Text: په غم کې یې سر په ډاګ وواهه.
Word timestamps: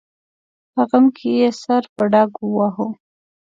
په 0.73 0.81
غم 0.89 1.05
کې 1.17 1.29
یې 1.39 1.49
سر 1.61 1.83
په 1.95 2.03
ډاګ 2.11 2.31
وواهه. 2.39 2.87